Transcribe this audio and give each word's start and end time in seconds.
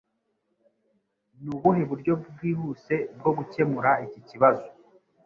Nubuhe 1.43 1.81
buryo 1.91 2.13
bwihuse 2.33 2.95
bwo 3.17 3.31
gukemura 3.37 3.91
iki 4.05 4.19
kibazo 4.27 4.67